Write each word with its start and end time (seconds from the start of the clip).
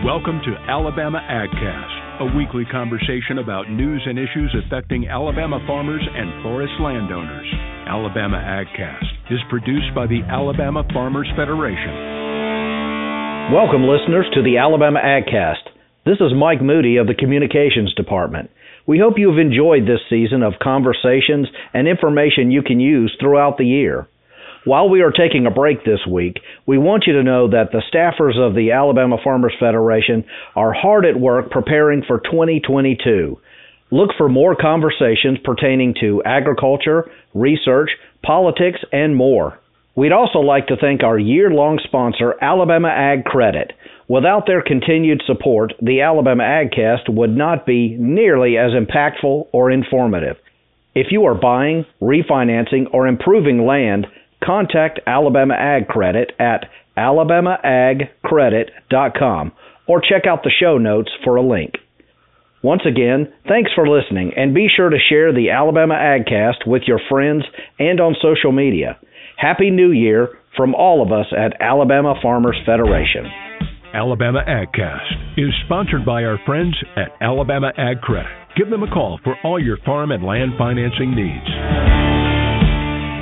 Welcome 0.00 0.40
to 0.48 0.56
Alabama 0.64 1.20
AgCast, 1.28 2.24
a 2.24 2.34
weekly 2.34 2.64
conversation 2.64 3.36
about 3.36 3.68
news 3.68 4.00
and 4.06 4.18
issues 4.18 4.56
affecting 4.64 5.06
Alabama 5.06 5.60
farmers 5.66 6.00
and 6.00 6.42
forest 6.42 6.72
landowners. 6.80 7.46
Alabama 7.86 8.38
AgCast 8.40 9.04
is 9.30 9.40
produced 9.50 9.94
by 9.94 10.06
the 10.06 10.22
Alabama 10.26 10.84
Farmers 10.94 11.28
Federation. 11.36 11.92
Welcome, 13.52 13.84
listeners, 13.84 14.24
to 14.32 14.42
the 14.42 14.56
Alabama 14.56 15.00
AgCast. 15.04 15.68
This 16.06 16.16
is 16.16 16.32
Mike 16.34 16.62
Moody 16.62 16.96
of 16.96 17.06
the 17.06 17.14
Communications 17.14 17.92
Department. 17.92 18.48
We 18.86 18.98
hope 18.98 19.18
you 19.18 19.28
have 19.28 19.38
enjoyed 19.38 19.82
this 19.82 20.00
season 20.08 20.42
of 20.42 20.54
conversations 20.62 21.46
and 21.74 21.86
information 21.86 22.50
you 22.50 22.62
can 22.62 22.80
use 22.80 23.14
throughout 23.20 23.58
the 23.58 23.66
year. 23.66 24.08
While 24.64 24.90
we 24.90 25.00
are 25.00 25.10
taking 25.10 25.46
a 25.46 25.50
break 25.50 25.84
this 25.84 26.06
week, 26.06 26.36
we 26.66 26.76
want 26.76 27.04
you 27.06 27.14
to 27.14 27.22
know 27.22 27.48
that 27.48 27.72
the 27.72 27.82
staffers 27.90 28.38
of 28.38 28.54
the 28.54 28.72
Alabama 28.72 29.16
Farmers 29.24 29.54
Federation 29.58 30.24
are 30.54 30.74
hard 30.74 31.06
at 31.06 31.18
work 31.18 31.50
preparing 31.50 32.02
for 32.06 32.18
2022. 32.20 33.40
Look 33.90 34.10
for 34.18 34.28
more 34.28 34.54
conversations 34.54 35.38
pertaining 35.42 35.94
to 36.00 36.22
agriculture, 36.26 37.10
research, 37.32 37.90
politics, 38.22 38.80
and 38.92 39.16
more. 39.16 39.58
We'd 39.96 40.12
also 40.12 40.40
like 40.40 40.66
to 40.66 40.76
thank 40.76 41.02
our 41.02 41.18
year 41.18 41.50
long 41.50 41.80
sponsor, 41.82 42.34
Alabama 42.42 42.88
Ag 42.88 43.24
Credit. 43.24 43.72
Without 44.08 44.46
their 44.46 44.62
continued 44.62 45.22
support, 45.26 45.72
the 45.80 46.02
Alabama 46.02 46.44
AgCast 46.44 47.08
would 47.08 47.34
not 47.34 47.64
be 47.64 47.96
nearly 47.98 48.58
as 48.58 48.72
impactful 48.72 49.48
or 49.52 49.70
informative. 49.70 50.36
If 50.94 51.06
you 51.10 51.24
are 51.24 51.34
buying, 51.34 51.86
refinancing, 52.02 52.92
or 52.92 53.06
improving 53.06 53.64
land, 53.64 54.06
contact 54.44 55.00
Alabama 55.06 55.54
Ag 55.54 55.88
Credit 55.88 56.32
at 56.38 56.66
alabamaagcredit.com 56.96 59.52
or 59.86 60.00
check 60.00 60.26
out 60.26 60.42
the 60.42 60.50
show 60.50 60.78
notes 60.78 61.10
for 61.24 61.36
a 61.36 61.42
link. 61.42 61.74
Once 62.62 62.82
again, 62.86 63.32
thanks 63.48 63.70
for 63.74 63.88
listening 63.88 64.32
and 64.36 64.54
be 64.54 64.68
sure 64.74 64.90
to 64.90 64.98
share 65.08 65.32
the 65.32 65.48
Alabama 65.50 65.94
AgCast 65.94 66.66
with 66.66 66.82
your 66.86 67.00
friends 67.08 67.44
and 67.78 68.00
on 68.00 68.14
social 68.20 68.52
media. 68.52 68.98
Happy 69.36 69.70
New 69.70 69.92
Year 69.92 70.28
from 70.56 70.74
all 70.74 71.02
of 71.02 71.10
us 71.10 71.26
at 71.32 71.58
Alabama 71.60 72.14
Farmers 72.22 72.60
Federation. 72.66 73.24
Alabama 73.94 74.42
AgCast 74.46 75.38
is 75.38 75.54
sponsored 75.64 76.04
by 76.04 76.24
our 76.24 76.38
friends 76.44 76.76
at 76.96 77.12
Alabama 77.20 77.72
Ag 77.78 78.02
Credit. 78.02 78.30
Give 78.56 78.68
them 78.68 78.82
a 78.82 78.92
call 78.92 79.18
for 79.24 79.36
all 79.42 79.58
your 79.62 79.78
farm 79.86 80.12
and 80.12 80.22
land 80.22 80.52
financing 80.58 81.14
needs. 81.14 81.99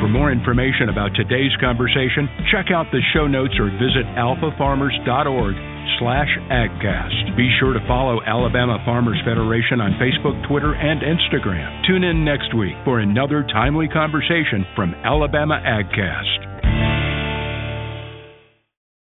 For 0.01 0.07
more 0.07 0.31
information 0.31 0.91
about 0.91 1.11
today's 1.19 1.51
conversation, 1.61 2.31
check 2.55 2.71
out 2.71 2.87
the 2.93 3.03
show 3.13 3.27
notes 3.27 3.55
or 3.59 3.67
visit 3.83 4.07
alfafarmers.org 4.15 5.55
slash 5.99 6.31
agcast. 6.55 7.37
Be 7.37 7.51
sure 7.59 7.73
to 7.73 7.83
follow 7.89 8.23
Alabama 8.23 8.79
Farmers 8.85 9.19
Federation 9.27 9.81
on 9.81 9.99
Facebook, 9.99 10.39
Twitter, 10.47 10.75
and 10.75 11.03
Instagram. 11.03 11.85
Tune 11.85 12.05
in 12.05 12.25
next 12.25 12.55
week 12.55 12.75
for 12.85 13.01
another 13.01 13.43
timely 13.51 13.89
conversation 13.89 14.65
from 14.77 14.95
Alabama 15.03 15.61
AgCast. 15.67 16.48